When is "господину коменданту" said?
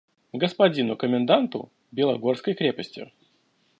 0.33-1.69